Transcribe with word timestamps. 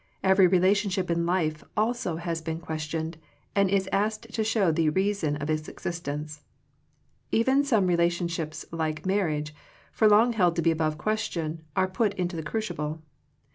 Every 0.23 0.47
relationship 0.47 1.11
in 1.11 1.27
life 1.27 1.63
also 1.77 2.15
has 2.15 2.41
been 2.41 2.59
questioned, 2.59 3.19
and 3.55 3.69
is 3.69 3.87
asked 3.91 4.33
to 4.33 4.43
show 4.43 4.71
the 4.71 4.89
reason 4.89 5.35
of 5.35 5.47
its 5.47 5.67
existence. 5.67 6.41
Even 7.31 7.63
some 7.63 7.85
relationships 7.85 8.65
like 8.71 9.05
marriage, 9.05 9.53
for 9.91 10.09
long 10.09 10.33
held 10.33 10.55
to 10.55 10.63
be 10.63 10.71
above 10.71 10.97
question, 10.97 11.61
are 11.75 11.87
put 11.87 12.15
into 12.15 12.35
the 12.35 12.41
crucible. 12.41 13.03